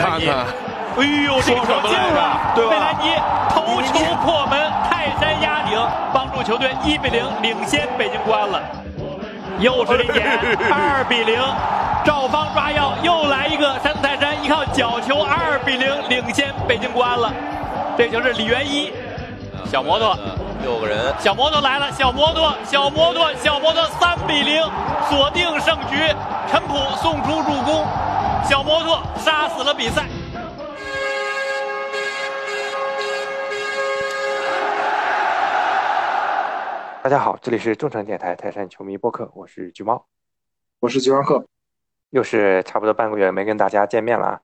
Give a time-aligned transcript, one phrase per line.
[0.00, 0.46] 长你看看，
[0.98, 2.40] 哎呦，这球进了！
[2.54, 3.12] 对吧贝兰尼
[3.50, 4.58] 头球破门，
[4.88, 5.78] 泰山压顶，
[6.12, 8.60] 帮助球队一比零领先北京国安了。
[9.58, 10.38] 又是李典，
[10.70, 11.40] 二比零，
[12.04, 17.32] 赵芳抓药，又来一个山东泰山依靠角球二比零领先北京国安了。
[17.96, 18.92] 这球是李元一，
[19.64, 20.14] 小摩托，
[20.62, 24.62] 六个人，小摩托来了，小摩托，小摩托，小摩托三比零
[25.08, 25.96] 锁定胜局，
[26.50, 27.86] 陈普送出助攻，
[28.48, 30.06] 小摩托杀死了比赛。
[37.02, 40.06] 大家好，这里是众诚电台泰山球迷播客，我是橘猫，
[40.78, 41.44] 我是吉万克。
[42.10, 44.40] 又是差不多半个月没跟大家见面了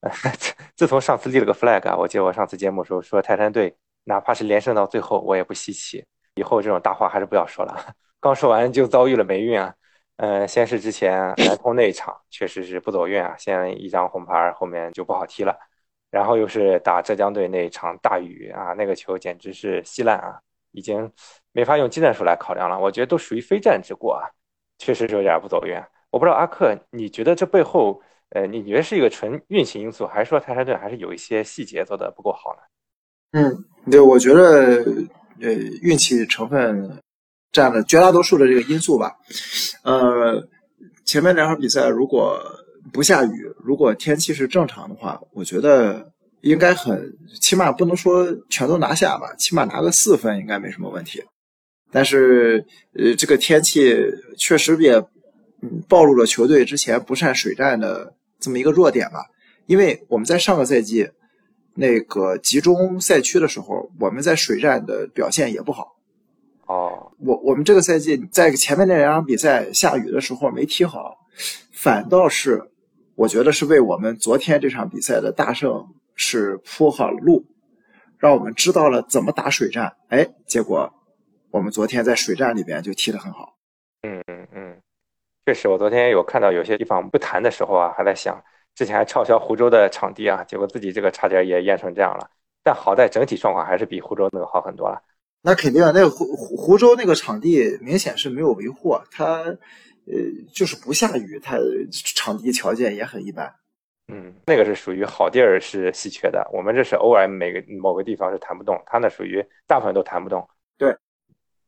[0.00, 0.08] 啊。
[0.38, 6.02] 自 自从上次立了个 flag 啊，我记得我上次节目的时候说泰山队哪怕是连胜到最后，我也不稀奇。
[6.36, 7.94] 以后这种大话还是不要说了。
[8.18, 9.74] 刚说完就遭遇了霉运啊。
[10.16, 15.58] 嗯，先是之前南通那一场确实是不走运啊，先一张红牌，后面就不好踢了。
[16.10, 20.38] 然后又是打浙江队那一场大雨啊，那个球简直是稀烂啊，
[20.72, 21.10] 已经
[21.52, 22.78] 没法用技战术来考量了。
[22.78, 24.28] 我觉得都属于非战之过啊，
[24.78, 25.74] 确实是有点不走运。
[26.10, 32.62] 我不知道阿克，你觉得这背后，呃，你觉得是一个纯运气因素，还是说泰山队还是有一些细节做的不够好呢？
[33.40, 34.84] 嗯，对，我觉得
[35.40, 37.01] 呃，运气成分
[37.52, 39.12] 占了绝大多数的这个因素吧。
[39.84, 40.48] 呃，
[41.04, 42.40] 前面两场比赛如果
[42.92, 51.22] 不下雨，如果天气是正常的话，我觉得应该很，起码不能说全都拿下吧，起码拿个四分应该没什么问题。
[51.92, 53.94] 但是，呃，这个天气
[54.38, 54.94] 确实也，
[55.60, 59.26] 嗯，暴露了球队之前不善水战的这么一个弱点吧。
[59.66, 61.08] 因为我们在上个赛季
[61.74, 65.96] 那个集中赛区的时候，我们在水战的表现也不好。
[66.66, 71.16] 哦，我我们这个赛季在前面那两场比赛下雨的时候没踢好，
[71.72, 72.70] 反倒是
[73.14, 77.44] 我觉得是为我们昨天这场比赛的大胜是铺好了路，
[78.18, 79.96] 让我们知道了怎么打水战。
[80.08, 80.92] 哎，结果
[81.50, 83.56] 我们昨天在水战里边就踢得很好。
[84.02, 84.76] 嗯嗯嗯，
[85.46, 88.42] 确实，我昨天有看到有些地方不谈的时候啊，还在想，
[88.74, 92.28] 之前还嘲笑湖州的场地啊，结果自己这个差点也淹成这样了。
[92.64, 95.00] 但好在整体状况还是比湖州那个好很多了。
[95.44, 100.14] 那肯定啊，那个湖湖湖州那个场地明显是没有维护，它呃
[100.54, 101.58] 就是不下雨，它
[102.14, 103.52] 场地条件也很一般。
[104.06, 110.48] 嗯，那个是属于好地儿是稀缺的，我们这是偶尔每个某个地方是弹不动，他那属于大部分都弹不动。
[110.78, 110.96] 对，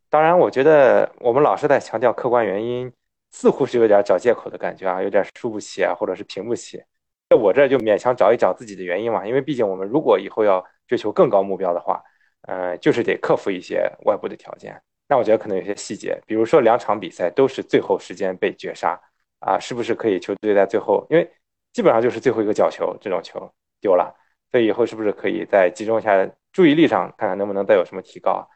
[0.08, 2.92] 当然我觉得我们老是在强调客观原因，
[3.32, 6.80] 似乎是有点找借口的感觉啊，有点输不起啊，或者是平不起。
[7.28, 12.00] 在我这就勉强找一找自己的原因嘛，因为毕竟我们如果以后要追求更高目标的话。
[12.47, 14.81] 呃，就是得克服一些外部的条件。
[15.09, 18.99] 那我觉得可能有些细节，比如说两场比赛都是最后时间被绝杀
[19.41, 21.31] 啊，是不是可以球队在最后，因为
[21.72, 24.15] 基本上就是最后一个角球这种球丢了，
[24.50, 28.49] 所以以后是不是可以再集中一下注意力上，看看能不能再有什么提高？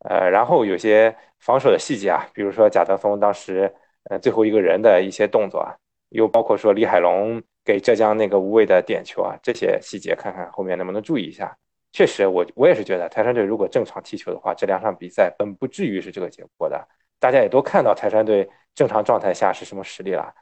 [0.00, 3.72] 呃，然后有些防守的细节啊，比如说贾德松当时
[4.10, 5.76] 呃最后一个人的一些动作啊，
[6.08, 11.56] 又包括说李海龙给浙江那个无谓的点球啊，这些细节看看后面能不能注意一下。
[11.92, 16.88] 确实，我我也是觉得泰山队如果正常踢球的话，这两场比赛本不至于是这个结果的。
[17.20, 20.34] 大家也都看到泰山队正常状态下是什么实力了。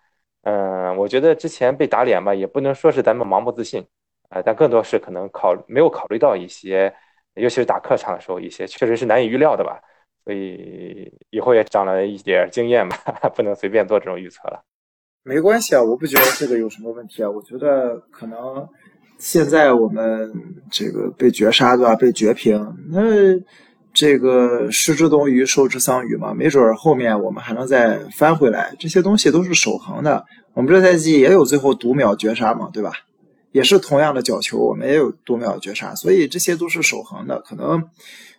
[0.42, 3.84] 嗯，我觉得之前被打脸吧，也不能说是咱们盲目自信，
[4.30, 6.94] 呃，但更多是可能考没有考虑到一些，
[7.34, 9.82] 尤其是打客场的时候，一些确实是难以预料的吧。
[10.24, 12.96] 所以以后也长了一点经验吧，
[13.34, 14.62] 不能随便做这种预测了。
[15.24, 17.28] 没关系啊，我不觉得这个有什么问题啊。
[17.28, 18.68] 我觉得可能。
[19.20, 20.32] 现在我们
[20.70, 21.94] 这个被绝杀对吧？
[21.94, 23.00] 被绝平，那
[23.92, 28.74] 这个失之东隅，受之桑榆嘛，没准后面我们还能再翻回来。
[28.78, 30.24] 这些东西都是守恒的。
[30.54, 32.92] 我们这赛季也有最后读秒绝杀嘛，对吧？
[33.52, 37.42] 也是同样的角球，我们也有读秒绝杀，所以这些都是守恒的。
[37.42, 37.82] 可能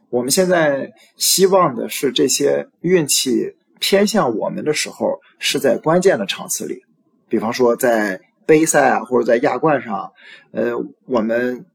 [0.10, 6.82] 我们现在希望的是这些运气偏向我们的时候，是在关键的场次里，
[7.30, 8.20] 比方说在。
[8.52, 10.12] 杯赛啊，或者在亚冠上，
[10.52, 10.74] 呃，
[11.06, 11.66] 我们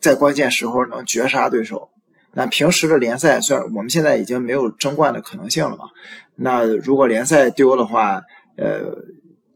[0.00, 1.90] 在关键时候能绝杀对手。
[2.32, 5.84] 那平时的联赛，虽然我们现在已经没有争冠的可能性了嘛，
[6.34, 8.22] 那如果联赛丢的话，
[8.56, 8.96] 呃，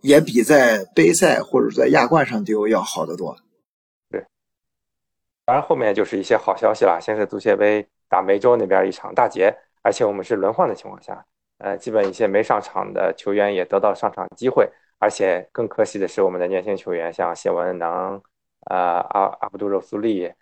[0.03, 3.37] 也比在杯赛或者在亚冠上丢要好得多。
[4.09, 4.25] 对，
[5.45, 7.01] 当然后面就是一些好消息了。
[7.03, 11.27] 先是足协杯打梅州那边一场大捷，而且我们是轮换的情况下，
[11.59, 14.71] 呃，基本一些没上场的球员也得到上场机会。
[15.03, 18.23] 而且更可惜的是，我们的年轻球员像谢文能、
[18.71, 18.77] 呃
[19.11, 20.33] 阿阿卜杜肉苏利、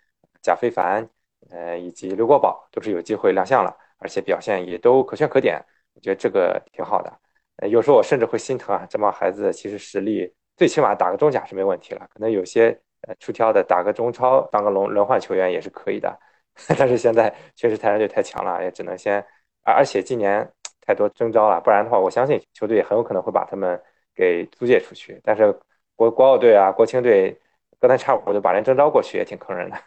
[0.43, 1.09] 贾非凡，
[1.49, 5.59] 呃以及刘国宝都是有机会亮相了，而且表现也都可圈可点，
[5.95, 7.11] 我觉得这个挺好的。
[7.55, 16.19] 呃，时候我甚至会心疼啊，这帮孩子其实实力最起码打个中甲是没问题了，可能有些呃出挑的打个中超当个轮轮换球员也是可以的。
[16.77, 19.25] 但是现在确实泰山队太强了，也只能先，
[19.63, 20.47] 而且今年
[20.85, 23.81] 太多征召了，不然的话，我相信球队很有可能会把他们
[24.15, 25.19] 给租借出去。
[25.23, 25.57] 但是
[25.95, 27.39] 国国奥队啊、国青队
[27.79, 29.77] 隔三差五就把人征召过去，也挺坑人的，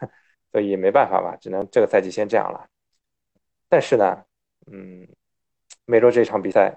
[0.53, 2.67] 所以没办法吧，只能这个赛季先这样了。
[3.69, 4.23] 但是呢，
[4.71, 5.07] 嗯，
[5.87, 6.73] 美洲这场比赛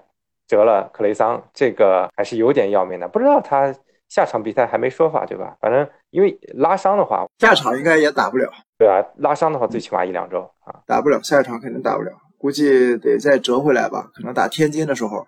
[0.46, 3.06] 折了克雷桑，这个还是有点要命的。
[3.06, 3.74] 不知道他
[4.08, 5.56] 下场比赛还没说法，对吧？
[5.60, 8.50] 反正因为拉伤的话，下场应该也打不了。
[8.78, 15.26] 对啊，拉伤的话最起码一两周啊，打不了，下一场肯定打不了，估计得再折回来吧，可能打天津的时候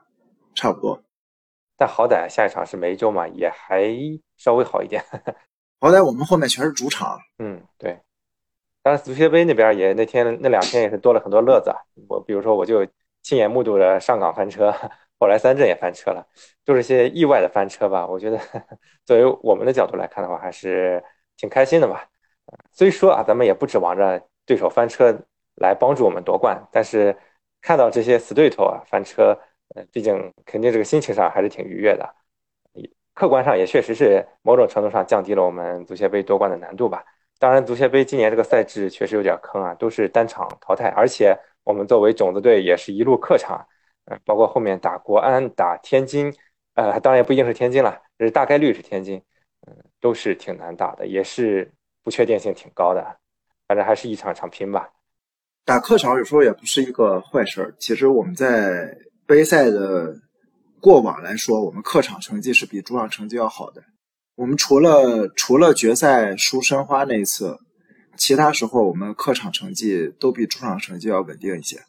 [0.55, 1.03] 差不多。
[1.81, 3.91] 但好歹下一场是梅州嘛，也还
[4.37, 5.03] 稍微好一点。
[5.81, 7.19] 好歹我们后面全是主场。
[7.39, 7.99] 嗯，对。
[8.83, 11.75] 当然足协杯那边也那天那两天也是多了很多乐子。
[12.07, 12.87] 我比如说我就
[13.23, 14.71] 亲眼目睹了上港翻车，
[15.19, 16.23] 后来三镇也翻车了，
[16.67, 18.07] 都是些意外的翻车吧。
[18.07, 18.39] 我觉得
[19.07, 21.03] 作为我们的角度来看的话，还是
[21.39, 22.07] 挺开心的吧。
[22.73, 25.19] 虽说啊，咱们也不指望着对手翻车
[25.55, 27.17] 来帮助我们夺冠，但是
[27.63, 29.35] 看到这些死对头啊翻车，
[29.75, 32.09] 呃，毕竟肯定这个心情上还是挺愉悦的。
[33.15, 37.05] 客观上也确实是某种程度上降低了我们足协杯夺冠的难度吧。
[37.39, 43.67] 当然，足协杯今年这个赛制确实有点坑啊，都是单场淘汰，而且我们作为种子队也是一路客场，
[44.07, 46.33] 呃，包括后面打国安、打天津，
[46.75, 49.23] 呃，当然也不一定是天津了，是大概率是天津，
[49.67, 51.71] 嗯，都是挺难打的，也是。
[52.03, 53.19] 不确定性挺高的，
[53.69, 54.89] 反正还是一场场拼吧。
[55.67, 57.75] 打客场有时候也不是一个坏事儿。
[57.79, 58.97] 其实我们在
[59.31, 60.17] 杯赛的
[60.81, 63.81] 过往来说，我们客场成绩是比主场成绩要好的。
[64.35, 67.57] 我们除了除了决赛输申花那一次，
[68.17, 71.81] 其他时候我们客场成绩都比主场成绩要稳定一些。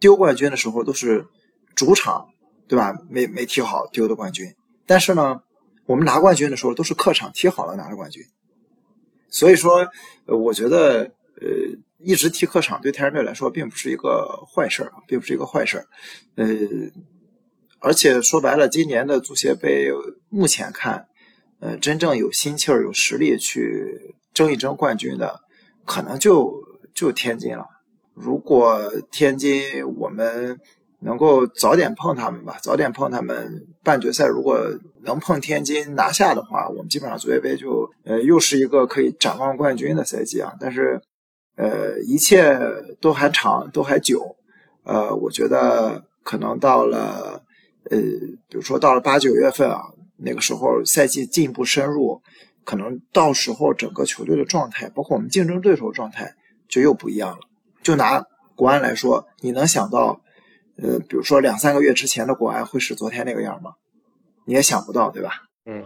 [0.00, 1.24] 丢冠军的时候都是
[1.76, 2.26] 主场，
[2.66, 2.92] 对吧？
[3.08, 4.52] 没没踢好丢的冠军。
[4.84, 5.40] 但是呢，
[5.86, 8.20] 我们拿冠军的时候都是客场踢好了拿的冠军。
[9.30, 9.86] 所以说，
[10.26, 11.48] 呃，我觉得，呃，
[11.98, 15.86] 一直踢客场对泰山队来说并不是一个坏事儿，并不是一个坏事儿，
[16.36, 16.46] 呃，
[17.80, 19.90] 而且说白了，今年的足协杯
[20.28, 21.06] 目前看，
[21.60, 25.40] 呃，真正有心气儿、有实力去争一争冠军的，
[25.84, 26.52] 可能就
[26.94, 27.66] 就天津了。
[28.14, 29.62] 如果天津
[29.96, 30.58] 我们。
[31.00, 33.64] 能够早点碰他们吧，早点碰他们。
[33.84, 34.58] 半决赛如果
[35.04, 40.52] 能碰天津拿下的话，我们基本上足协杯就呃又是一个可以展望冠军的赛季啊。
[40.58, 41.00] 但是，
[41.58, 42.56] 呃，一切
[43.00, 44.36] 都还长，都还久。
[44.84, 47.42] 呃，我觉得可能到了
[47.90, 47.98] 呃，
[48.48, 49.82] 比如说到了八九月份啊，
[50.16, 52.22] 那个时候赛季进一步深入，
[52.64, 56.32] 可能到时候整个球队的状态，包括我们竞争对手状态
[56.68, 57.40] 就又不一样了。
[57.82, 60.20] 就拿国安来说，你能想到？
[60.80, 63.72] 呃，比如说两三个月之前的国安会是昨天那个样吗？
[64.44, 65.32] 你也想不到，对吧？
[65.66, 65.82] 嗯。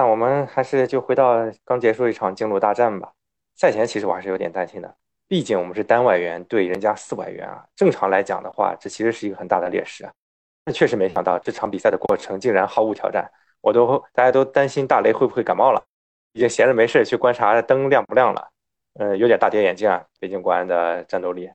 [0.00, 3.12] 那我们还是就回到刚结束一场京鲁大战吧。
[3.54, 4.96] 赛前其实我还是有点担心的，
[5.28, 7.62] 毕竟我们是单外援对人家四外援啊。
[7.76, 10.10] 正常来讲的话，这其实是一个很大的劣势啊。
[10.64, 15.82] 那确实没想到这场比赛的过程竟然毫无挑战，我都大家都担心大雷会不会感冒了。
[16.32, 18.48] 已经闲着没事去观察灯亮不亮了，
[18.98, 20.02] 呃，有点大跌眼镜啊。
[20.18, 21.50] 北京国安的战斗力，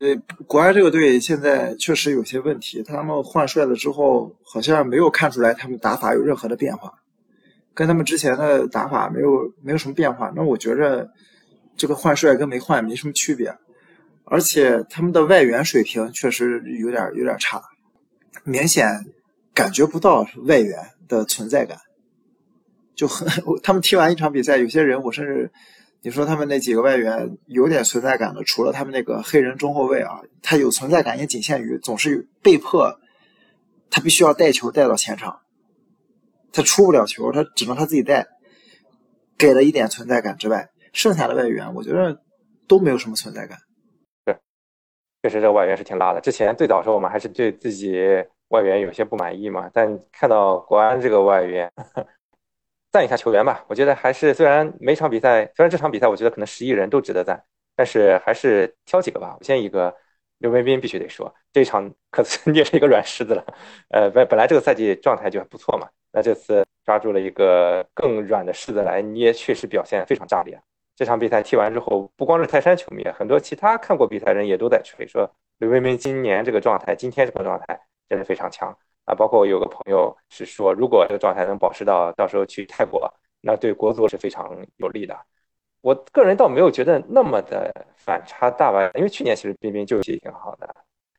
[0.00, 0.16] 对，
[0.48, 2.82] 国安这个队现在确实有些问题。
[2.82, 6.92] 他们换帅了之后，好像没有看出来他们打法有任何的变化，
[7.74, 10.32] 跟他们之前的打法没有没有什么变化。
[10.34, 11.08] 那我觉着
[11.76, 13.54] 这个换帅跟没换没什么区别，
[14.24, 17.60] 而且他们的外援水平确实有点有点差，
[18.44, 18.86] 明显
[19.52, 20.78] 感觉不到外援
[21.08, 21.78] 的存在感。
[22.94, 23.28] 就很，
[23.62, 25.50] 他们踢完一场比赛，有些人我甚至，
[26.00, 33.00] 你说他们那几个外援有点存在感的，除了他们那个黑人中后卫啊，他有存在感也仅限于总是被迫，
[33.90, 35.40] 他必须要带球带到前场，
[36.54, 38.26] 他出不了球，他只能他自己带，
[39.36, 42.22] 给了一点存在感之外，剩下的外援我觉得
[42.68, 43.58] 都没有什么存在感。
[44.26, 44.38] 是，
[45.22, 46.20] 确实这个外援是挺拉的。
[46.20, 48.00] 之前最早时候我们还是对自己
[48.48, 51.70] 外援有些不满意嘛，但看到国安这个外援。
[52.92, 57.42] 赞一下球员吧，我觉得还是虽然每场比赛，虽然这场比赛我觉得可能十亿人都值得赞，
[57.74, 59.36] 但是还是挑几个吧。
[59.36, 59.92] 我先一个
[60.38, 63.44] 刘彬彬必须得说，这场可 是捏是一个软柿子了。
[63.88, 70.56] 呃，本本来这个赛季状态就还不错嘛，那这次抓住了一个更软的柿子来捏，确实表现非常炸裂。
[70.94, 75.28] 这场比赛踢完之后，不光是泰山球迷，很多其他看过比赛人也都在吹说
[75.58, 78.70] 刘彬彬今年这个状态，今天这个状态真的非常强。
[79.06, 85.18] 啊，包括我有个朋友是说，如果这个状态能保持到到时候去泰国，那对国足是非常有利的。
[85.80, 90.74] 我个人倒没有觉得那么的反差大吧，因为去年其实彬彬就踢挺好的，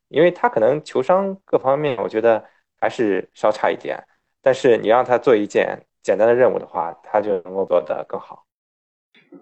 [0.08, 2.42] 因为他可能球商各方面，我觉得
[2.80, 4.02] 还是稍差一点。
[4.46, 8.46] 但是你让他做一件简单的任务的话，他就能够做得更好。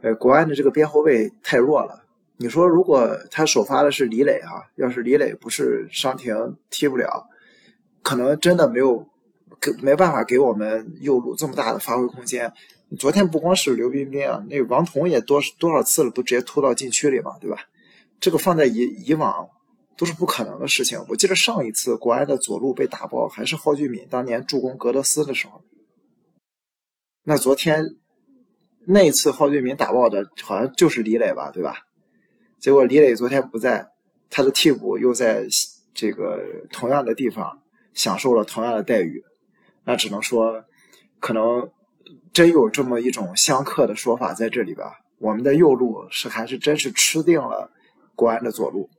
[0.00, 2.02] 呃，国安的这个边后卫太弱了。
[2.38, 7.28] 你说如果他首发的是李磊啊，要是李磊不是伤停踢不了，
[8.02, 9.06] 可能真的没有
[9.60, 12.50] 给没办法给我们右路这么大的发挥空间。
[12.98, 17.58] 昨天不光是刘彬彬啊，那王彤也多多少次了，都直接突到禁区里嘛，对吧？
[18.18, 19.50] 这个放在以以往
[19.96, 21.04] 都是不可能的事情。
[21.08, 25.62] 我记得上一次国安的左路被打爆，还是蒿俊闵当年助攻格德斯的时候。
[27.24, 27.84] 那昨天
[28.86, 31.76] 那一次蒿俊闵打爆的，好像就是李磊吧，对吧？
[32.58, 33.88] 结果李磊昨天不在，
[34.30, 35.46] 他的替补又在
[35.94, 39.22] 这个同样的地方享受了同样的待遇，
[39.84, 40.64] 那只能说，
[41.20, 41.70] 可能。
[42.34, 44.98] 真有这么一种相克的说法在这里吧？
[45.18, 47.70] 我们的右路是还是真是吃定了
[48.16, 48.90] 国安的左路？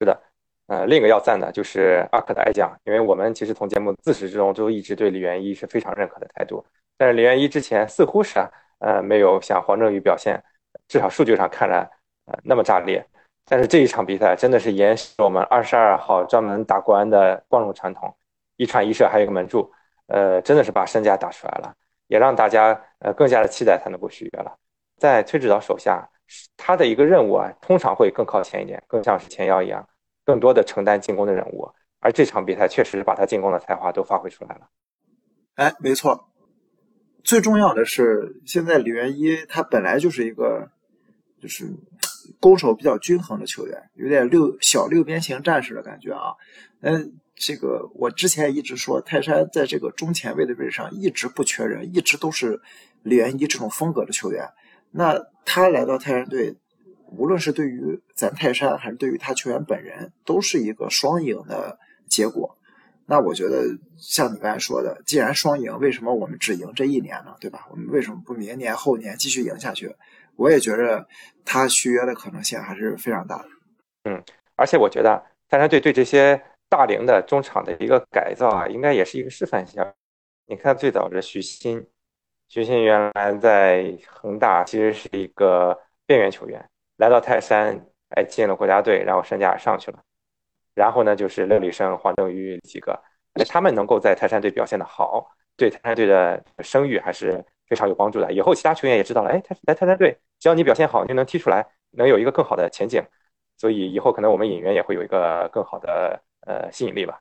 [0.00, 0.22] 是的，
[0.66, 6.64] 呃，另一个要赞的就是阿克的爱将，因为我们其实从节目自始至终都一直对李元一是非常认可的态度。
[6.96, 8.38] 但是李元一之前似乎是，
[8.78, 10.42] 呃，没有像黄正宇表现，
[10.86, 11.78] 至少数据上看来，
[12.26, 13.04] 呃，那么炸裂。
[13.44, 18.14] 但是这一场比赛真的是延续我们二十二号专门打国安的光荣传统，
[18.56, 19.72] 一传一射还有一个门柱，
[20.08, 21.74] 呃，真的是把身价打出来了。
[22.08, 24.54] 也让大家呃更加的期待他能够续约了。
[24.96, 26.08] 在崔指导手下，
[26.56, 29.88] 他的一个任务啊，通常会更靠前一点，更像是前腰一样，
[30.24, 31.68] 更多的承担进攻的任务。
[32.00, 34.68] 而这场比赛确实是把他进攻的才华都发挥出来了。
[35.54, 36.28] 哎，没错。
[37.24, 40.68] 最重要的是，现在李元一他本来就是一个
[41.42, 41.66] 就是
[42.38, 46.34] 攻守比较均衡的球员，有点六小六边形战士的感觉啊。
[46.82, 47.18] 嗯。
[47.40, 52.60] 这个我之前一直说，泰山在这个中前卫的位置上一直不缺人，一直都是
[53.04, 54.44] 李元一这种风格的球员。
[54.90, 55.14] 那
[55.50, 56.54] 他来到泰山队，
[57.16, 62.54] 无论是对于咱泰山，还是对于他球员本人，都是一个双赢的结果。
[63.06, 63.64] 那我觉得，
[63.96, 67.34] 像你刚才说的，既然双赢，为什么我们只赢这一年呢？
[67.40, 67.66] 对吧？
[67.70, 69.96] 我们为什么不明年、后年继续赢下去？
[70.36, 71.08] 我也觉着
[71.46, 73.48] 他续约的可能性还是非常大的。
[74.04, 74.22] 嗯，
[74.56, 76.42] 而且我觉得泰山队对这些。
[76.70, 79.82] 大龄的中场的一个改造啊，应该也是一个示范性。
[80.46, 81.82] 你看，最早的徐新，
[82.48, 87.78] 徐新原来在恒大其实是一个边缘球员，来到泰山，
[88.10, 89.98] 哎，进了国家队，然后身价上去了。
[90.74, 92.98] 然后呢，就是刘立生、黄正宇几个，
[93.34, 98.32] 哎，他们能够在泰山队表现的好，对泰山队的声誉还是非常有帮助的。
[98.32, 103.02] 以后其他球员也知道了，哎，泰来泰山队，只要你表现好，就能踢出来，能有一个更好的前景。
[103.56, 106.20] 所以以后可能我们引援也会有一个更好的。
[106.46, 107.20] 呃，吸引力吧，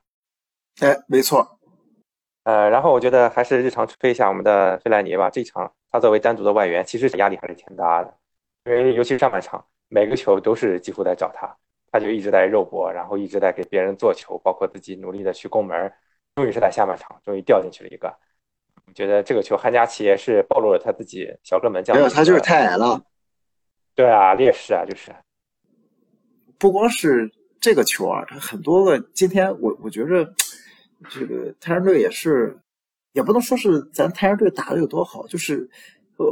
[0.79, 1.56] 哎，没错，
[2.47, 5.29] 呃，然后我觉得还是日常吹一下我们的费莱尼吧。
[5.29, 8.13] 这场他作为单独的外援，其实压力还是挺大的，
[8.63, 11.53] 因为尤其是上半场，每个球都是几乎在找他，
[11.91, 15.91] 他就一直在肉搏，然后一直在给别人做球，包括自己努力的去攻门。
[16.37, 18.07] 终于是在下半场，终于掉进去了一个。
[18.85, 21.97] 我觉得这个球，韩佳琪也是暴露了他自己小个门将。
[21.97, 23.03] 没有，他就是太矮了。
[23.93, 25.13] 对啊，劣势啊，就是。
[26.57, 27.29] 不光是。
[27.59, 28.97] 这个球啊，他很多个。
[29.13, 30.23] 今天我我觉着，
[31.09, 32.57] 这个泰山队也是，
[33.13, 35.69] 也不能说是咱泰山队打的有多好，就是，
[36.17, 36.25] 呃，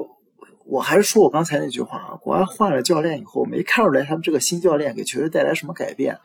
[0.65, 6.17] 我还是说我刚才那句话啊，国安换了教练以后，没看出来他们这个新教练给球队带来什么改变。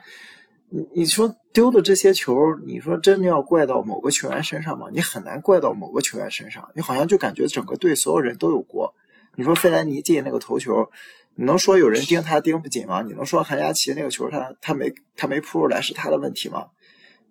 [0.68, 4.86] 你你说丢的这些球，你说真的要怪到某个球员身上吗？
[4.92, 8.94] 你很难怪到某个球员身上，你好像就感觉整个队所有人都有锅。
[9.36, 10.90] 你说费莱尼进那个头球。
[11.36, 13.02] 你能说有人盯他盯不紧吗？
[13.02, 16.66] 你能说韩佳琪那个球他他没他没扑出来是他的问题吗？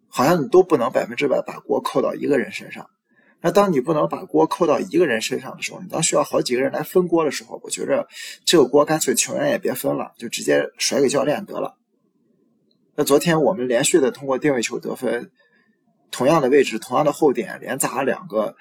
[0.09, 2.89] 好像你都不能百分之百把锅扣到一个人身上。
[3.41, 8.05] 那当你不能把锅扣到一个人身上的时候，你当需要好几个人来分锅的时候，我觉着
[8.43, 11.77] 这个锅干脆球员也别分了，就直接甩给教练得了。
[12.95, 15.31] 那昨天我们连续的通过定位球得分，
[16.11, 18.57] 同样的位置同样的后点连砸两个，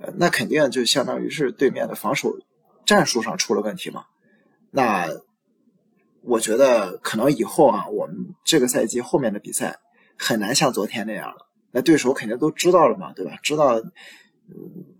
[0.00, 2.32] 呃，那肯定就相当于是对面的防守
[2.86, 4.04] 战术上出了问题嘛。
[4.70, 5.08] 那
[6.22, 9.80] 我觉得可能以后啊，我们这个赛季后面的比赛
[10.22, 11.48] 很难像昨天那样了。
[11.72, 13.32] 那对手肯定都知道了嘛，对吧？
[13.42, 13.82] 知道，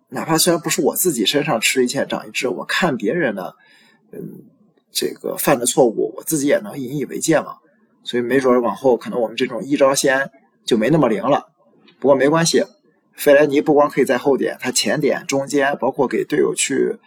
[0.08, 3.54] 哪怕虽然不是我自己身上吃一堑长一智，我看别人的，
[4.10, 4.20] 嗯，
[4.90, 7.56] 这个犯的错误，我自己也能引以为戒嘛。
[8.04, 10.30] 所以没准往后可能我们这种一招鲜
[10.64, 11.46] 就没那么灵了。
[12.00, 12.64] 不过没关系，
[13.14, 16.98] 费莱尼不光可以在后点，他前点、中间，包括给队友去。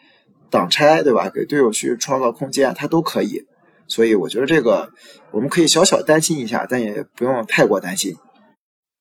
[0.51, 1.29] 挡拆对吧？
[1.33, 3.45] 给队友去创造空间，他都可以。
[3.87, 4.89] 所以我觉得这个
[5.31, 8.15] 我们可以小小担心一下，但也不用太过担心。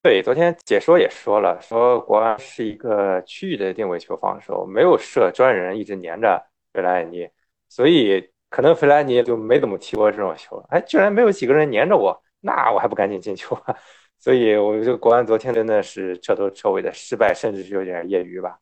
[0.02, 7.26] 对，昨天解说也说了，说国安是一个区域的定位球防守，没有设专人一直黏着费莱尼，
[7.70, 10.62] 所以可能费莱尼就没怎么踢过这种球。
[10.68, 13.74] 哎，居然没有几个人黏着我，那我还不赶紧进球啊？
[14.20, 18.58] 所以我觉得国安昨天真的是彻头彻尾的失败，甚至是有点业余吧，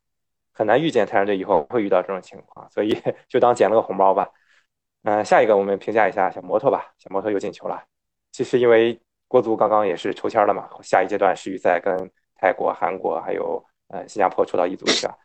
[0.53, 4.29] 很难预见泰山队以后会遇到这种情况，所以 就当捡了个红包吧。
[5.03, 7.83] 嗯，下一个我们评价一下小摩托吧，小摩托又进球了。
[8.31, 15.17] 其实因为国足刚刚也是抽签了嘛，下一阶段世预赛跟泰国、韩国还有呃新加坡抽到一组去了，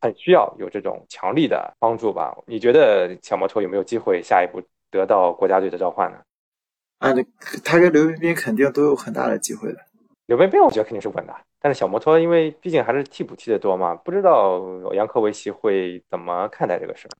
[0.00, 2.34] 很需要有这种强力的帮助吧？
[2.46, 6.18] 你觉得小摩托有没有机会下一步得到国家队的召唤呢？
[6.98, 7.12] 啊，
[7.64, 9.78] 他跟刘彬彬肯定都有很大的机会的。
[10.26, 14.62] 刘彬彬我觉得肯定是稳的，但是小摩托因为毕竟还是替补踢的多嘛，不知道
[14.94, 17.10] 杨科维奇会怎么看待这个事儿。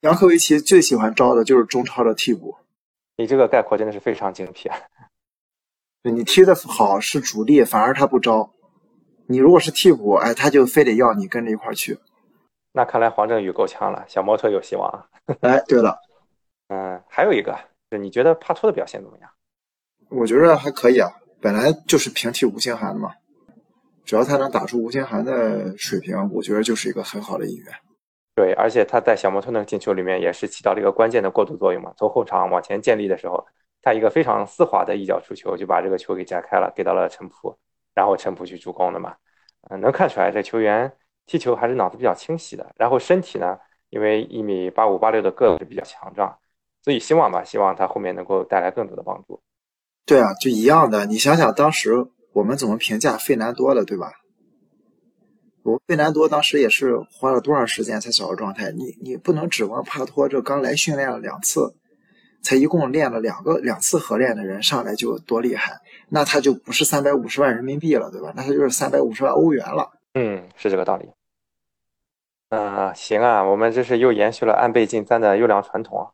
[0.00, 2.56] 杨科维奇最喜欢招的就是中超的替补。
[3.16, 4.78] 你这个概括真的是非常精辟啊！
[6.02, 8.52] 你踢的好是主力，反而他不招。
[9.26, 11.98] 你如果是替补，哎，他就非得要你跟着一块去。
[12.72, 15.06] 那看来黄振宇够呛了，小摩托有希望啊。
[15.42, 15.98] 哎，对了，
[16.68, 17.58] 嗯，还有一个。
[18.00, 19.30] 你觉得帕托的表现怎么样？
[20.10, 23.12] 我觉得还可以啊，本来就是平替吴兴涵的嘛，
[24.04, 27.74] 只要他能打出吴兴涵的水平，我觉得就是一个很好的引援。
[28.38, 33.44] 对，而且他在小摩托那个进球里面也是起到了一个关键的过渡作用嘛，从后场往前建立的时候，
[33.82, 37.52] 他一个非常丝滑的一脚出球就把这个球给摘开了，给到了陈普，
[37.96, 39.16] 然后陈普去助攻的嘛。
[39.68, 40.92] 嗯，能看出来这球员
[41.26, 43.58] 踢球还是脑子比较清晰的，然后身体呢，
[43.90, 46.38] 因为一米八五八六的个子比较强壮。
[46.84, 49.42] 所以希望吧，希望他后面能够带来更多的帮助。
[50.06, 51.06] 对啊，就一样的。
[51.06, 54.12] 你想想，当时我们怎么评价费南多的，对吧？
[55.68, 58.70] 我费南多当时也是花了多长时间才找到状态？
[58.72, 61.74] 你你不能指望帕托这刚来训练了两次，
[62.42, 65.74] 才一共练了两个两次合练的人上来就多厉害？
[66.08, 68.32] 那他就不是三百五十万人民币了，对吧？
[68.34, 69.90] 那他就是三百五十万欧元了。
[70.14, 71.10] 嗯，是这个道理。
[72.48, 76.08] 嗯，行啊，我们这是又延续了安倍晋三的优良传统啊。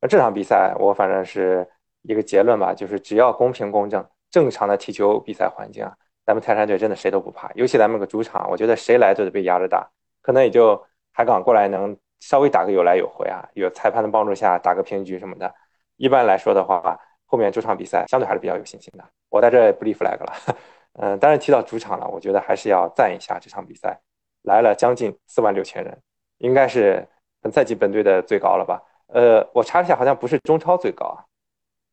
[0.00, 1.66] 那这场比赛，我反正是
[2.02, 5.92] 一个结论吧，就是只要公平公正、正常的踢球比赛环境啊，
[6.24, 7.50] 咱们泰山队真的谁都不怕。
[7.54, 9.88] 尤其咱们个主场，我觉得谁来都得被压着打。
[10.20, 10.80] 可能也就
[11.12, 15.52] 海港过来能稍微打个有来有回啊，有裁判的帮助下打个平局什么的。
[15.96, 19.04] 一般来说的话，后面主场比赛相对还是比较有信心的。
[19.28, 20.32] 我在这不立 flag 了，
[21.00, 23.98] 嗯，当然提到主场了，我觉得还是要赞一下这场比赛，
[24.42, 25.98] 来了将近四万六千人，
[26.38, 27.06] 应该是
[27.40, 28.80] 本赛季本队的最高了吧。
[29.08, 31.24] 呃，我查一下，好像不是中超最高啊。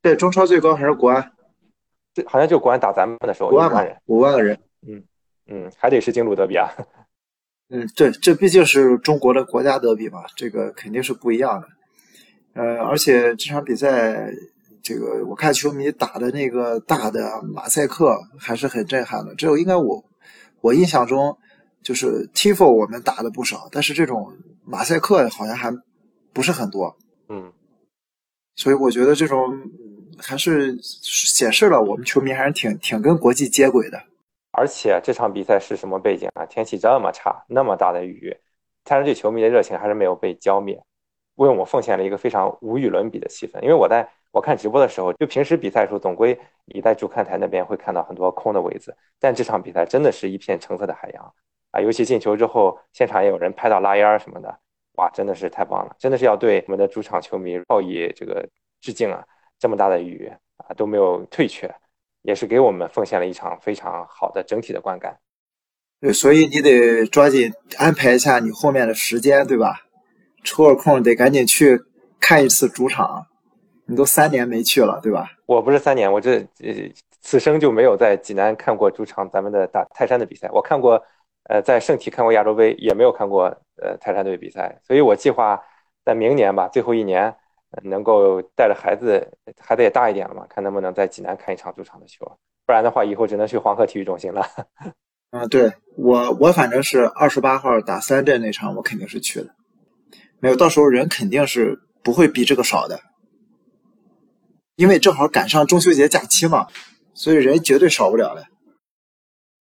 [0.02, 1.32] 对，中超最高还是国安，
[2.13, 4.60] 这好像就国安打咱们的时候，五万人，五万个人。
[4.88, 5.04] 嗯
[5.48, 6.69] 嗯，还得是京鲁德比啊。
[7.72, 11.67] 嗯，对，这毕竟是中国的国家德比嘛，这个肯定是不一样的。
[12.54, 14.32] 呃，而且这场比赛，
[14.82, 19.36] 这个我看球迷打的那个大的马赛克还是很震撼的。
[19.36, 20.04] 只有应该我
[20.62, 21.38] 我印象中
[21.84, 25.72] 就是 Tifo 我们打的不少，但是这种马赛克好像还
[26.34, 26.98] 不是很多。
[27.28, 27.54] 嗯，
[28.56, 29.62] 所以我觉得这种
[30.21, 34.01] 还是显示了我们球迷还是挺挺跟国际接轨的。
[34.51, 36.45] 而且这场比赛是什么背景啊？
[36.45, 38.36] 天气这么差，那么大的雨，
[38.84, 40.82] 但是对球迷的热情还是没有被浇灭，
[41.36, 43.62] 为我们奉献了一个非常无与伦比的气氛。
[43.62, 51.34] 因为我在我看直播的时候，就平时比赛的时候，总归你在主看台那边会看到很多空的位子，但这场比赛真的是一片橙色的海洋
[51.71, 51.79] 啊！
[51.79, 54.60] 尤其进球之后，现场也有人拍到拉烟什么的。
[54.95, 55.95] 哇，真的是太棒了！
[55.97, 58.45] 真的是要对我们的主场球迷报以这个
[58.82, 59.23] 致敬啊！
[59.60, 61.69] 这么大的雨啊都没有退却，
[62.22, 65.19] 也是给我们奉献了一场非常好的整体的观感。
[66.02, 69.82] 对，所以你得抓紧安排一下你后面的时间，对吧？
[70.43, 71.80] 抽个空得赶紧去
[72.19, 73.28] 看一次主场。
[73.86, 75.30] 你都三年没去了，对吧？
[75.45, 76.74] 我不是三年，我这呃
[77.22, 80.50] 此生就没有在济南看过主场咱们的大泰山的比赛。
[80.54, 81.04] 我看过，
[81.50, 83.56] 呃，在圣体看过亚洲杯，也没有看过。
[83.82, 85.58] 呃，泰山队比赛，所以我计划
[86.04, 87.34] 在明年吧，最后一年
[87.84, 92.25] 能够带着孩子，孩子也大一点了嘛，看能不能在济南看一场主场的球，
[92.65, 94.45] 不然的话，以后只能去黄河体育中心了。
[95.32, 99.55] 嗯， 对我，我反正是二十八号打三镇那场，我肯定是去的。
[100.39, 102.99] 没有，到时候人肯定是不会比这个少的，
[104.75, 106.67] 因为正好赶上中秋节假期嘛，
[107.13, 108.45] 所以人绝对少不了的。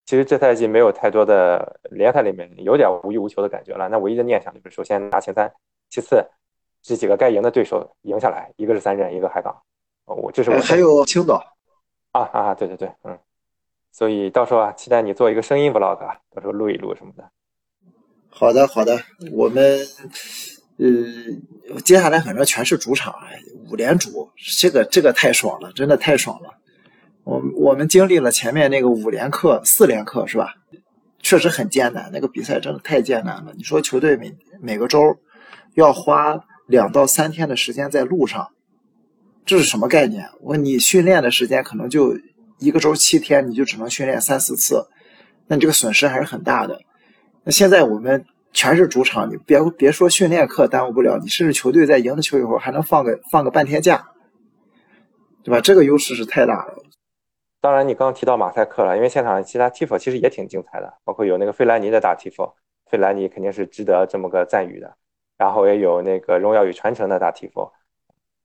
[0.06, 3.90] 其实这赛季没有太多的联赛里面有点无欲无求的感觉了。
[3.90, 5.52] 那唯一的念想就是，首先拿前三，
[5.90, 6.24] 其次
[6.82, 9.54] 这几个该赢的对手赢下来，一个是三镇，一个海港。
[10.06, 11.42] 我这是我还有青岛
[12.12, 13.18] 啊啊，对对对，嗯。
[13.90, 15.98] 所以到时候啊，期待你做一个声音 vlog，
[16.30, 17.30] 到时候录一录什么的。
[18.30, 19.00] 好的好的，
[19.32, 19.80] 我们
[20.76, 23.14] 呃接下来反正全是主场，
[23.70, 26.54] 五连主，这个这个太爽了，真的太爽了。
[27.24, 30.54] 我我们经历了前面那个五连客、四连客，是吧？
[31.20, 33.52] 确实很艰难，那个比赛真的太艰难了。
[33.56, 35.00] 你说球队每每个周
[35.74, 36.38] 要花
[36.68, 38.50] 两到三天的时间在路上，
[39.46, 40.28] 这是什么概念？
[40.42, 42.14] 我你训练的时间可能就
[42.58, 44.86] 一个周七天你就只能训练三四次，
[45.46, 46.78] 那你这个损失还是很大的。
[47.42, 54.10] 那现在我们全是主场，你别别说训练课耽误不了，你甚至球队在赢的球以后还能放个放个半天假，
[55.42, 55.62] 对吧？
[55.62, 56.82] 这个优势是太大了。
[57.62, 62.52] 当然，你刚刚提到马赛克了，因为现场其他 TIF 其实也挺精彩的，包括有那个费兰尼的大 TIF
[62.90, 64.94] 费兰尼肯定是值得这么个赞誉的。
[65.38, 67.70] 然后也有那个荣耀与传承的大 tifo。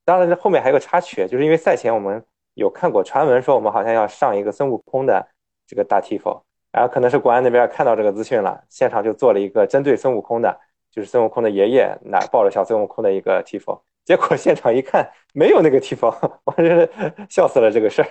[0.06, 5.28] 当然，这后面还有个插曲，就是因为赛前我们有看过传闻说我们好像要上一个孙悟空的
[5.66, 10.58] 这个大 tifo，然后可能是国安那边看到这个资讯了，现场就做了一个针对孙悟空的，
[10.92, 16.14] 就是孙悟空的爷爷拿抱着小孙悟空的一个 tifo，结果现场一看没有那个 tifo，
[16.46, 16.90] 我真是
[17.30, 18.08] 笑死了这个事儿。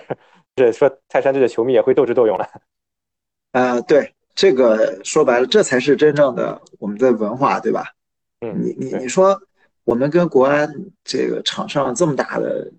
[0.57, 2.47] 是说泰山队的球迷也会斗智斗勇了。
[3.53, 7.85] 呃，对，这个说白了，这才是真正的我们的文化，对吧？
[8.43, 9.39] 嗯，你你你说
[9.85, 10.69] 我们跟国安
[11.03, 12.71] 这个场上这么大的，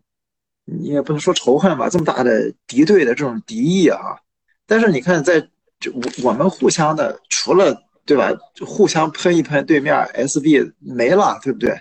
[0.64, 3.98] 你也不能说仇恨吧，这么大的敌对的这种敌意啊。
[4.66, 5.40] 但是你看，在
[5.80, 8.30] 就我们互相的，除了对吧，
[8.66, 11.80] 互相喷一喷对面 SB 没了，对不对？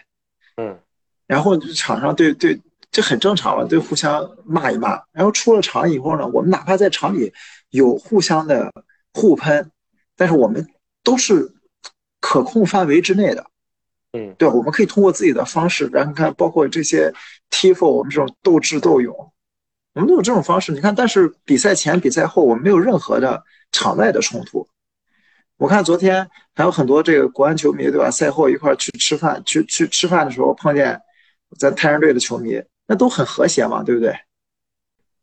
[0.58, 0.80] 嗯，
[1.28, 2.60] 然后场上对对。
[2.96, 7.34] 这很正常嘛，对，互相骂一骂，然后出了场以后呢，我们哪怕在场里
[7.72, 8.72] 有互相的
[9.16, 9.72] 互喷，
[10.16, 10.64] 但是我们
[11.04, 11.52] 都是
[12.20, 13.44] 可控范围之内的，
[14.14, 17.12] 嗯，对，我们可以通过自己的方式，然后你看包括这些
[17.50, 19.14] TFO，我们这种斗智斗勇，
[19.94, 20.72] 我们都有这种方式。
[20.72, 24.68] 你看，但是比赛前、比赛后，我们没有任何的场外的冲突。
[25.58, 28.12] 我看昨天还有很多这个国安球迷，对吧？
[28.12, 31.02] 赛后一块去吃饭，去去吃饭的时候碰见
[31.58, 32.62] 咱泰山队的球迷。
[32.86, 34.14] 那都很和谐嘛，对不对？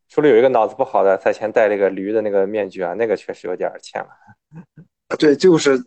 [0.09, 4.09] 除了有一个脑子不好的赛前戴了个驴的那个面具啊，那个确实有点欠了。
[5.17, 5.81] 对，就是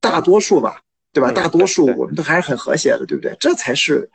[0.00, 0.80] 大多数吧，
[1.12, 1.32] 对吧？
[1.32, 3.36] 大多数我们都还是很和谐的，对不对？
[3.40, 4.10] 这才是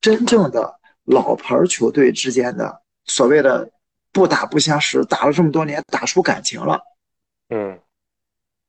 [0.00, 3.70] 真正的老牌球队之间的所谓的
[4.12, 6.80] 不打不相识，打了这么多年打出感情了。
[7.50, 7.78] 嗯，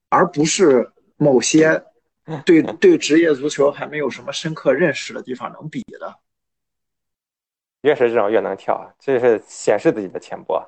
[0.10, 1.84] 而不是某些
[2.46, 6.15] 对对职业足球还没有什么深刻认识的地方能比的。
[7.82, 10.63] 越是这种越能跳，这是显示自己的浅薄。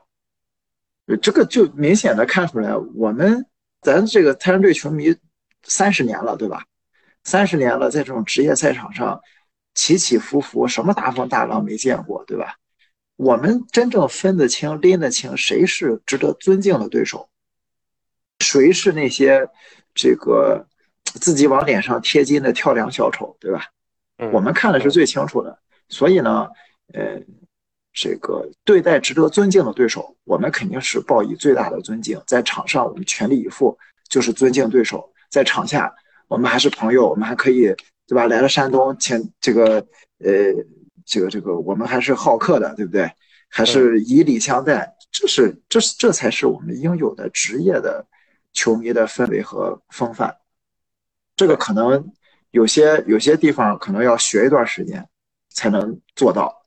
[1.22, 3.46] 这个就明显的看出来，我们
[3.82, 5.16] 咱这个泰山队球迷
[5.62, 6.66] 三十年了，对吧？
[7.24, 9.20] 三十年了，在这种职业赛场上
[9.74, 12.56] 起起伏伏，什么大风大浪没见过，对吧？
[13.16, 17.30] 我们真正分得清、拎得清，谁是值得尊敬的对手，
[18.40, 19.48] 谁是那些
[19.94, 20.68] 这个
[21.04, 23.68] 自己往脸上贴金的跳梁小丑，对吧？
[24.32, 25.60] 我们看的是最清楚的，
[25.90, 26.48] 所以呢。
[26.94, 27.20] 呃，
[27.92, 32.22] 这个对待值得尊敬的对手，我们肯定是报以最大的尊敬。
[32.28, 33.76] 在场上，我们全力以赴，
[34.10, 35.00] 就是尊敬对手；
[35.32, 35.92] 在场下，
[36.28, 37.74] 我们还是朋友，我们还可以，
[38.08, 38.28] 对吧？
[38.28, 39.76] 来了山东，前这个，
[40.20, 40.32] 呃，
[41.06, 43.10] 这个这个，我们还是好客的，对不对？
[43.50, 48.04] 还是以礼相待，这是这是这才是我们应有的职业的
[48.52, 50.36] 球迷的氛围和风范。
[51.36, 52.12] 这个可能
[52.50, 55.08] 有些有些地方可能要学一段时间
[55.50, 56.66] 才能做到。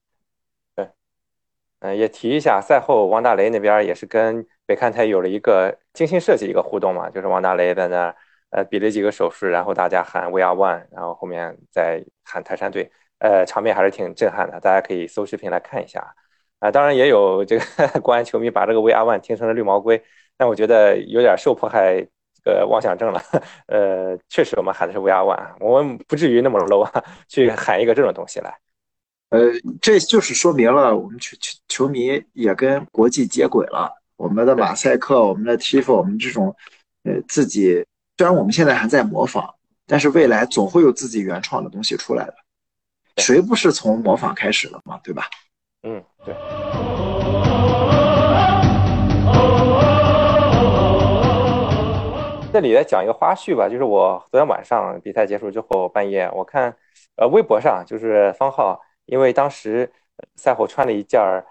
[1.81, 8.15] 嗯，也提一下，赛后王大雷那边也是跟北看台有了一个精心设计一个互动嘛，就是王大雷在那
[8.51, 16.15] 呃比了几个手势，然后大家喊 We are one，然后后面再喊泰山队，呃，场面还是挺震撼的，大家可以搜视频来看一下
[16.61, 16.71] 啊。
[16.71, 17.65] 当然也有这个
[18.01, 20.03] 国安球迷把这个 We are one 听成了绿毛龟，
[20.37, 22.01] 但我觉得有点受迫害
[22.45, 23.21] 这个妄想症了。
[23.67, 28.57] 呃，确实我们喊的是 We are one，我们不至于那么 low 啊，去喊一个这种东西来。
[29.31, 29.41] 呃，
[29.83, 33.93] 这就是说明了我们球球球迷也跟国际接轨了。
[34.17, 36.55] 我们的马赛克，我们的 Tifo，我们这种，
[37.03, 37.85] 呃，自己
[38.19, 39.55] 虽然我们现在还在模仿，
[39.87, 42.35] 但是未来总会有自己原创的东西出来的。
[43.19, 44.99] 谁不是从模仿开始的嘛？
[45.05, 45.29] 对吧？
[45.83, 46.35] 嗯，对。
[52.51, 56.75] 这里来讲一个花絮吧，就是我昨天晚上比赛结束之后，半夜我看，
[57.17, 58.81] 呃，微博上就是方浩。
[59.05, 59.93] 因为当时
[60.37, 61.45] 赛后穿了一件儿，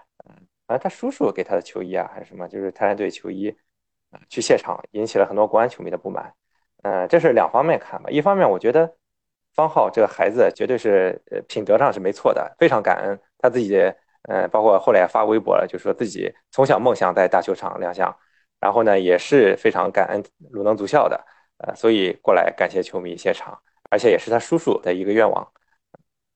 [0.66, 3.54] 啊，他叔叔给他的球衣啊，还是什么，就是泰山队球衣，
[4.28, 6.34] 去现场，引起了很多国安球迷的不满。
[6.86, 8.08] 嗯，这是两方面看吧。
[8.10, 8.94] 一方面，我觉得
[9.54, 13.76] 方浩这个孩子绝对是品德上是没错的，非常感恩他自己，
[14.28, 18.16] 呃，包括后来发微博了，就说自己从小梦想在大球场亮相，
[18.60, 20.22] 然后呢也是非常感恩
[20.52, 21.20] 鲁能足校的，
[21.58, 23.58] 呃，所以过来感谢球迷现场，
[23.90, 25.44] 而且也是他叔叔的一个愿望。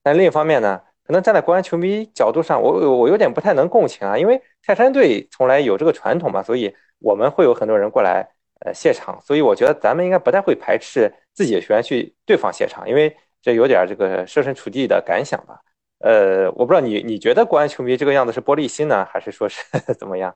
[0.02, 0.82] 但另一方面呢？
[1.04, 8.28] 可能站在国安球迷角度上，我我有点不太能共情啊，因为泰山队从来有这个传统嘛，所以我们会有很多人过来
[8.64, 15.60] 呃谢场，所以我觉得咱们应该不太会排斥自己的学员去对方谢场，因为这有点这个设身处地的感想吧。
[15.98, 19.62] 呃，我不知道你你觉得国安球迷这个样子是玻璃心呢，还是说是
[19.98, 20.34] 怎么样？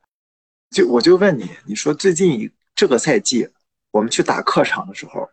[0.71, 3.49] 就我就问你，你说最近这个赛季
[3.91, 5.29] 我们去打客场的时候，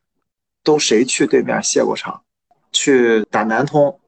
[0.64, 2.22] 都谁去对面谢过场？
[2.72, 4.00] 去打南通、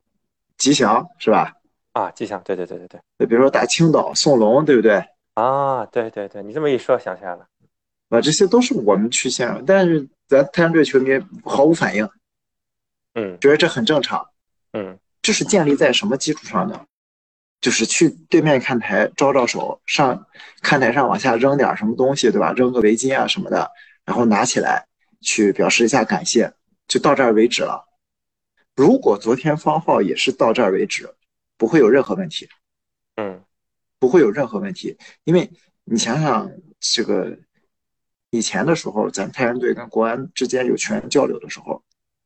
[0.58, 1.54] 吉祥是吧？
[1.91, 3.02] 啊，吉祥，对对对对对。
[3.19, 5.04] 就比如说打青岛、宋龙，对不对？
[5.34, 7.46] 啊，对对对，你这么一说，想起来了。
[8.13, 11.10] 啊，这些都是我们去现场，但是咱太阳队球迷
[11.43, 12.08] 毫无反应，
[13.15, 14.23] 嗯，觉得这很正常。
[14.73, 16.86] 嗯，这是建立在什么基础上呢？
[17.60, 20.28] 就是去对面看台招招手，上
[20.62, 22.54] 看台上往下扔点什么东西，对吧？
[22.54, 23.71] 扔个围巾啊什么的，
[24.06, 24.86] 然后拿起来
[25.19, 26.54] 去表示一下感谢，
[26.88, 27.84] 就到这儿为止了。
[28.76, 31.12] 如果昨天方浩也是到这儿为止，
[31.58, 32.47] 不会有任何问题。
[33.15, 33.41] 嗯，
[33.97, 35.49] 不会有任何问题，因为
[35.84, 36.47] 你想想
[36.80, 37.36] 这个。
[38.34, 41.80] 以前的时候，咱泰山队跟国安之间有球员交流的时候，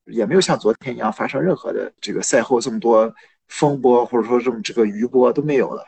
[0.06, 3.14] 也没有像昨天一样发生任何的这个赛后这么多
[3.50, 5.86] 风波，或者说这么这个余波都没有了。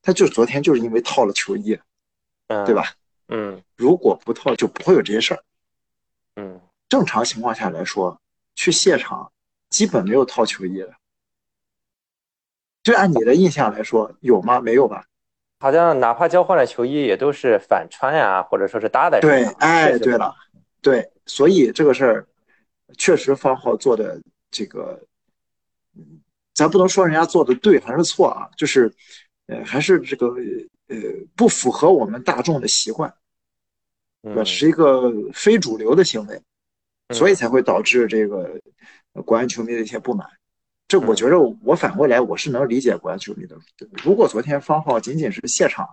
[0.00, 1.78] 他就昨天就是因为套了球衣，
[2.64, 2.94] 对吧？
[3.28, 5.44] 嗯，如果不套就不会有这些事儿。
[6.36, 8.18] 嗯，正常情况下来说，
[8.54, 9.30] 去谢场
[9.68, 10.94] 基本没有套球衣的。
[12.82, 14.62] 就按你的印象来说，有吗？
[14.62, 15.04] 没有吧？
[15.60, 20.32] 好像哪怕交换了球衣，也都是反穿呀，或者说是搭在对，哎，对了，
[20.80, 22.26] 对，所以这个事儿
[22.96, 25.00] 确实方浩做的这个，
[25.96, 26.20] 嗯，
[26.54, 28.92] 咱不能说人家做的对还是错啊，就是，
[29.46, 30.28] 呃，还是这个
[30.86, 30.96] 呃
[31.34, 33.12] 不符合我们大众的习惯，
[34.22, 34.44] 对吧？
[34.44, 36.40] 是一个非主流的行为，
[37.12, 38.60] 所以才会导致这个
[39.24, 40.28] 国安球迷的一些不满。
[40.88, 43.54] 这我觉着，我反过来我是能理解国安球迷的。
[44.02, 45.86] 如果昨天方浩仅仅是谢场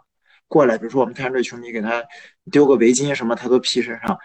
[0.48, 2.02] 过来，比如说我们泰山队球迷给他
[2.50, 4.18] 丢个围巾什么，他都披身上，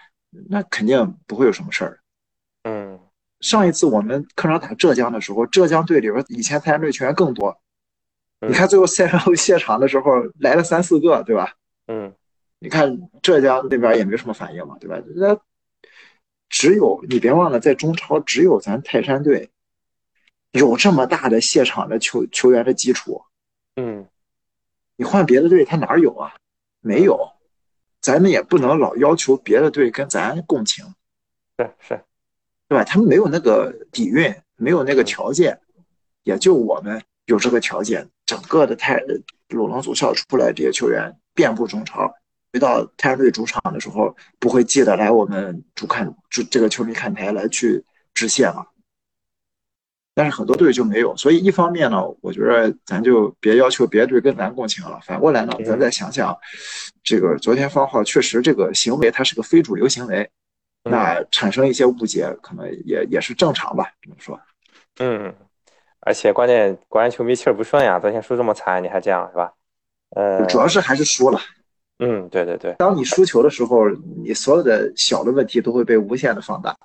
[0.48, 1.98] 那肯定不会有什么事儿。
[2.62, 3.00] 嗯，
[3.40, 7.60] 上一次我们客场打浙江的时候，浙江队里边以前泰山队球员更多。
[8.46, 11.52] 你看最后赛后谢场的时候来了三四个，对吧？
[11.88, 12.14] 嗯，
[12.60, 15.02] 你看浙江那边也没什么反应嘛，对吧？
[15.16, 15.36] 那
[16.48, 19.50] 只有你别忘了，在中超只有咱泰山队。
[20.52, 23.22] 有这么大的谢场的球球员的基础，
[23.76, 24.06] 嗯，
[24.96, 26.34] 你换别的队他哪有啊？
[26.80, 27.32] 没有，
[28.00, 30.84] 咱们也不能老要求别的队跟咱共情，
[31.58, 32.04] 是是，
[32.68, 32.84] 对吧？
[32.84, 35.60] 他们没有那个底蕴，没有那个条件，
[36.24, 38.08] 也就我们有这个条件。
[38.26, 39.02] 整个的泰
[39.48, 42.08] 鲁能足校出来这些球员遍布中超，
[42.52, 47.84] 回到泰山队主场的时候，不会记得来我们主看主这个球迷看台来去
[48.14, 48.64] 致谢吗？
[50.20, 55.00] 但是很多队就没有，所以一方面呢，我觉得咱就别要求别的队跟咱共情了。
[55.02, 56.36] 反过来呢，咱再想想，
[57.02, 60.28] 这个昨天方浩确实这个行为，他是个非主流行为，
[60.82, 64.38] 那产生一些误解，可能也也是正常吧，这么说。
[64.98, 65.34] 嗯，
[66.00, 69.50] 而且关键国安球迷气儿不顺呀，昨天输这么惨，你还这样是吧？
[70.14, 71.40] 呃，主要是还是输了。
[72.00, 72.74] 嗯，对对对。
[72.74, 73.88] 当你输球的时候，
[74.22, 76.76] 你所有的小的问题都会被无限的放大。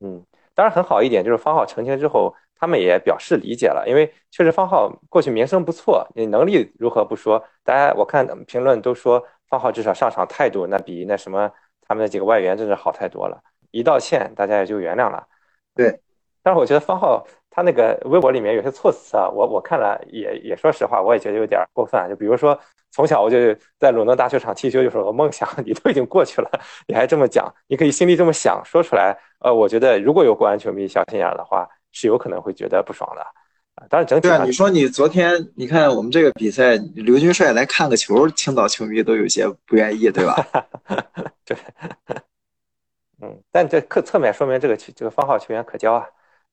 [0.00, 0.22] 嗯，
[0.54, 2.34] 当然很好一点就是方浩澄清之后。
[2.60, 7.42] 他们也表示理解了，因为确实方浩过去名声不错，你能力如何不说？
[7.64, 13.40] 大家我看评论都说方浩至少上场态度那比那什么他们那几个外援真是好太多了。
[13.70, 15.26] 一道歉，大家也就原谅了。
[15.74, 16.00] 对，
[16.42, 21.98] 但是我觉得方浩他那个微博里面有些措辞啊，我我看了也也说实话，我也觉得有点过分。
[21.98, 22.58] 啊就比如说
[22.92, 23.38] 从小我就
[23.78, 26.50] 在鲁能大球场踢球就是我梦想， 你都已经过去了，
[26.86, 29.16] 你还这么讲，你可以心里这么想说出来。
[29.38, 31.66] 呃，我觉得如果有国安球迷小心眼的话。
[31.92, 33.22] 是有可能会觉得不爽的
[33.74, 33.86] 啊！
[33.88, 40.36] 当然整体对啊，你说你昨天你看我们这个比赛，刘军帅来看个球，青岛球迷都有些不愿意，对吧？
[41.44, 41.56] 对，
[43.22, 46.06] 嗯，但这侧侧面说明这个这个方号球员可交啊，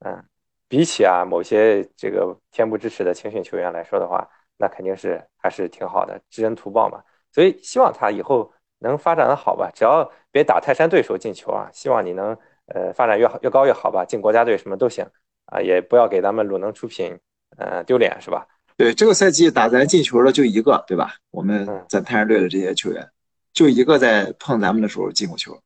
[0.06, 0.24] 嗯，
[0.68, 7.02] 比起啊某些这个天不知耻的青训球员来说的话，那肯定是还是挺好的，知恩图报嘛。
[7.32, 15.06] 所以希望他以后能发展的好吧，只要别打泰山对手进球啊，希望你能呃发展越好越高越好吧，进国家队什么都行。
[15.48, 17.18] 啊，也不要给咱们鲁能出品，
[17.58, 18.48] 呃，丢脸是吧？
[18.78, 21.16] 对，这个赛季打咱进球的就一个，对吧？
[21.32, 23.04] 我们咱泰山队的这些球员，
[23.52, 25.58] 就一个在碰咱们的时候进过球。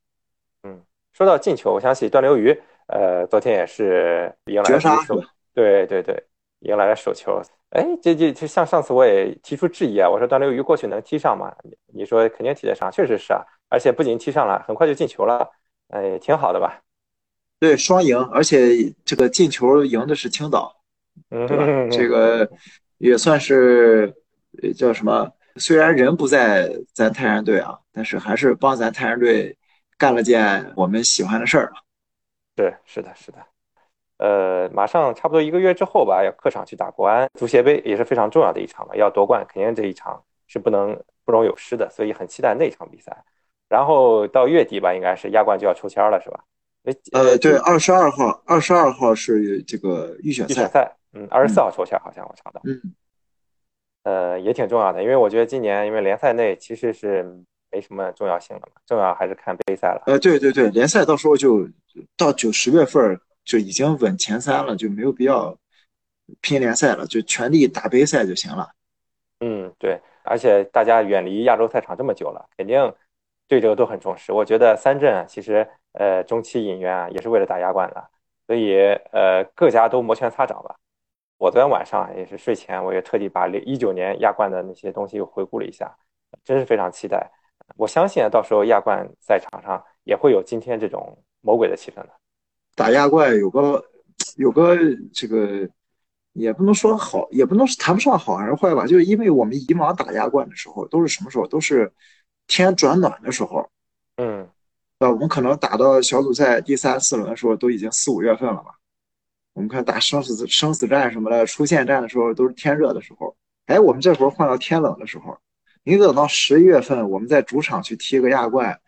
[0.62, 0.80] 嗯，
[1.12, 4.98] 说到进球，我想起段流鱼，呃，昨天也是迎来绝杀，
[5.52, 6.24] 对对对，
[6.60, 7.42] 迎来了首球。
[7.70, 11.54] 哎，这这这像上次我也提出质疑啊，我说段流鱼过去能踢上吗？
[11.92, 15.50] 你说肯定踢得上，确实是啊，而且不仅踢上了，很快就进球了，
[15.88, 16.80] 哎，挺好的吧？
[17.62, 20.74] 对，双赢，而且这个进球赢的是青岛，
[21.30, 21.64] 对吧？
[21.92, 22.50] 这个
[22.98, 24.12] 也算是
[24.76, 25.30] 叫什么？
[25.58, 29.56] 虽然人不在咱泰山队啊，但是还是帮咱泰山队
[29.96, 31.72] 干了件我们喜欢的事儿
[32.56, 33.38] 是是的，是的。
[34.18, 43.16] 呃，马上差不多一个月之后吧，要客场去打国安足协杯，也是非常重要的一场嘛，要夺冠，肯定这一场是不能不容有失的，所以很期待那场比赛。
[43.68, 46.42] 然后到月底吧，应该是亚冠就要抽签了，是吧？
[47.12, 50.52] 呃，对，二十二号，二十二号是这个预选赛。
[50.52, 52.60] 预选赛，嗯，二十四号抽签，好像我查到。
[52.64, 52.80] 嗯，
[54.02, 57.22] 呃，也挺重要的，因为我觉得今年因为联赛内其实是
[57.70, 60.02] 没什么重要性的嘛，重要还是看杯赛了。
[60.06, 61.68] 呃，对对对，联赛到时候就
[62.16, 65.56] 到九十月份就已经稳前三了，就没有必要
[66.40, 68.68] 拼联赛了，就全力打杯赛就行了。
[69.38, 72.92] 嗯，对，而且大家远离亚洲赛场这么久了，肯定
[73.46, 74.32] 对这个都很重视。
[74.32, 75.64] 我觉得三镇啊，其实。
[75.92, 78.10] 呃，中期引援啊，也是为了打亚冠的，
[78.46, 78.76] 所以
[79.12, 80.76] 呃，各家都摩拳擦掌吧。
[81.38, 85.92] 我昨天晚上也是睡前，我也特地把一九年亚冠的那些东西又回顾了一下，
[86.44, 87.30] 真是非常期待。
[87.76, 92.10] 我相信啊，到时候亚冠赛场上也会有今天这种魔鬼的气氛的。
[92.74, 93.84] 打亚冠有个
[94.36, 94.76] 有个
[95.12, 95.68] 这个，
[96.32, 101.46] 也不能说好，也不能谈不上好还是坏吧，就是因为我们以往打亚冠的时候都是什么时候？
[101.46, 101.92] 都是
[102.46, 103.68] 天转暖的时候。
[104.16, 104.48] 嗯。
[105.02, 108.70] 呃，我们可能打到小组赛第三四轮的时候，都已经四五月份了吧？
[109.52, 113.36] 我们看打生死生死战什么的，出线战的时候都是天热的时候。
[113.66, 115.36] 哎，我们这会儿换到天冷的时候，
[115.82, 118.80] 你等到十一月份，我们在主场去踢个亚冠，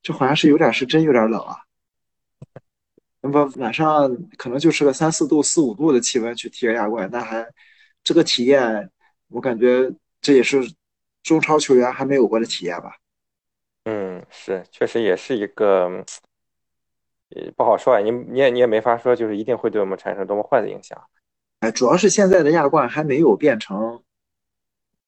[0.00, 1.56] 这好像是有点是真有点冷啊。
[3.20, 7.44] 那么晚上可能就是个三四度、四五度的气温去踢个亚冠，那还
[8.04, 8.88] 这个体验，
[9.26, 10.72] 我感觉这也是
[11.24, 12.92] 中超球员还没有过的体验吧。
[13.84, 16.04] 嗯，是，确实也是一个，
[17.30, 18.00] 也不好说啊。
[18.00, 21.02] 你你也你也没法说，就是一定会对我们产生多么坏的影响。
[21.60, 24.02] 哎，主要是现在的亚冠还没有变成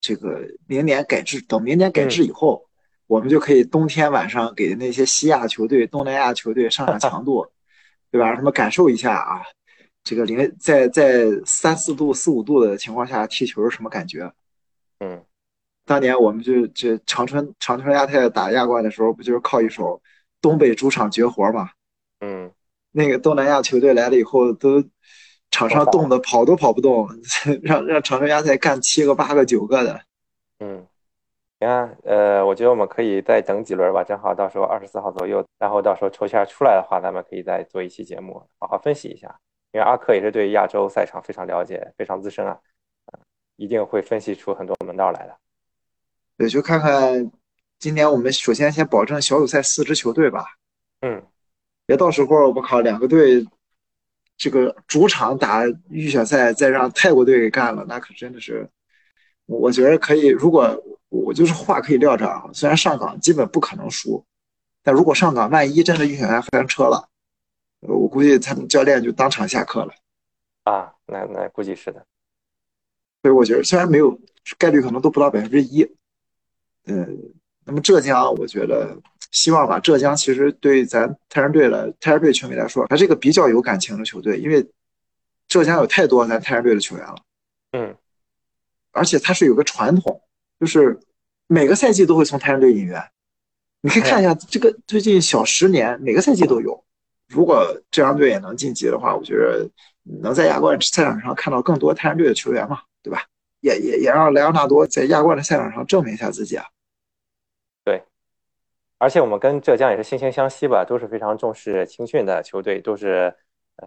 [0.00, 2.66] 这个明年改制，等明年改制以后，
[3.06, 7.46] 我们就可以冬天晚上给那些西亚球队、东南亚球队上上强度，
[8.11, 8.28] 对吧？
[8.28, 9.42] 让他们感受一下啊，
[10.02, 14.32] 这个零在在三四度、四五度的情况下踢球是什么感觉？
[15.00, 15.22] 嗯。
[15.92, 20.00] 当年我们就这长春长春亚泰打亚冠的时候，不就是靠一手
[20.40, 21.68] 东北主场绝活嘛？
[22.20, 22.50] 嗯，
[22.92, 24.83] 那个东南亚球队来了以后，都
[25.50, 27.07] 场上冻得跑都跑不动，
[27.62, 30.00] 让让长春亚泰干七个八个九个的。
[30.61, 30.87] 嗯，
[31.61, 39.38] 行啊，呃，我觉得我们可以再等几轮吧，正好到时候二十四号左右，然后到时候抽签出来的话，咱们可以再做一期节目，好好分析一下。
[39.72, 42.59] 因为阿克也是对亚洲赛场非常了解，非常资深啊，
[43.57, 45.37] 一定会分析出很多门道来的。
[46.42, 47.31] 对，就看看
[47.78, 50.44] 今年我们首先先保证小组赛四支球队吧。
[51.02, 51.24] 嗯，
[51.87, 53.46] 别到时候我靠两个队
[54.37, 58.68] 这个主场打预选赛，再让泰国队给干了，那可真的是，
[59.46, 60.26] 我觉得可以。
[60.26, 60.76] 如果
[61.11, 64.26] 我就是话可以撂这啊，虽然上港基本不可能输，
[64.83, 67.09] 但如果上港万一真的预选赛翻车了，
[67.83, 69.94] 我估计他们教练就当场下课了。
[70.64, 72.05] 啊，那那估计是的。
[73.22, 74.18] 所以我觉得虽然没有
[74.59, 75.88] 概率，可能都不到百分之一。
[76.87, 77.18] 嗯，
[77.64, 78.97] 那么浙江，我觉得
[79.31, 79.79] 希望吧。
[79.79, 84.66] 浙江其实对咱泰山队了，泰山队球迷来说，还是一个比较有感情的球队，因为
[85.47, 87.16] 浙江有太多咱泰山队的球员了。
[87.73, 87.95] 嗯，
[88.90, 90.21] 而且它是有个传统，
[90.59, 90.99] 就是
[91.47, 93.03] 每个赛季都会从泰山队引援。
[93.81, 96.85] 你可以看一下这个最近小十年，每个赛季都有。
[97.29, 99.68] 如果浙江队也能晋级的话，我觉得
[100.21, 103.25] 能在亚冠赛场上看到更多泰山队的球员嘛，对吧？
[103.62, 106.66] 也也也让莱昂纳多在亚冠的赛场上证明一下自己啊！
[107.85, 108.03] 对，
[108.98, 113.35] 而且我们跟浙江也是惺惺相惜吧，都是非常重视青训的球队，都是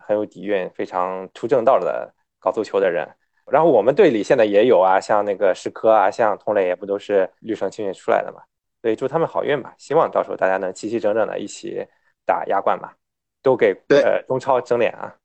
[0.02, 3.08] 很有底蕴、非常出正道的搞足球的人。
[3.52, 8.42] 然后我们队里现在也有啊，像那个石科啊，像佟磊也不都是绿城青训出来的嘛？
[8.82, 9.76] 所以祝他们好运吧！
[9.78, 11.86] 希望到时候大家能齐齐整整的一起
[12.26, 12.96] 打亚冠吧，
[13.42, 15.16] 都给呃中超争脸啊！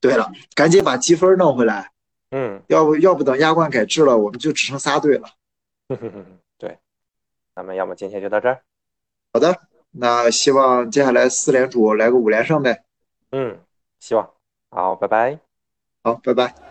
[0.00, 1.90] 对了，赶紧把积分弄回来。
[2.30, 5.28] 嗯，要不要不等亚冠改制了，我们就只剩仨队了。
[6.58, 6.78] 对，
[7.54, 8.62] 咱们要么今天就到这儿。
[9.32, 9.60] 好的，
[9.90, 12.84] 那希望接下来四连主来个五连胜呗。
[13.32, 13.58] 嗯，
[13.98, 14.30] 希望。
[14.70, 15.38] 好，拜拜。
[16.02, 16.69] 好，拜拜。